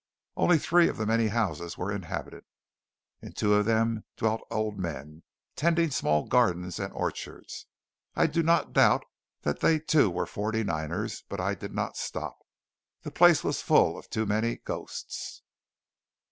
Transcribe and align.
Only 0.35 0.57
three 0.57 0.87
of 0.89 0.97
the 0.97 1.05
many 1.05 1.27
houses 1.27 1.77
were 1.77 1.91
inhabited. 1.91 2.43
In 3.21 3.33
two 3.33 3.53
of 3.53 3.67
them 3.67 4.03
dwelt 4.17 4.41
old 4.49 4.79
men, 4.79 5.21
tending 5.55 5.91
small 5.91 6.25
gardens 6.25 6.79
and 6.79 6.91
orchards. 6.93 7.67
I 8.15 8.25
do 8.25 8.41
not 8.41 8.73
doubt 8.73 9.05
they 9.43 9.77
too 9.77 10.09
were 10.09 10.25
Forty 10.25 10.63
niners; 10.63 11.23
but 11.29 11.39
I 11.39 11.53
did 11.53 11.75
not 11.75 11.97
stop. 11.97 12.39
The 13.03 13.11
place 13.11 13.43
was 13.43 13.61
full 13.61 13.95
of 13.95 14.09
too 14.09 14.25
many 14.25 14.55
ghosts. 14.57 15.43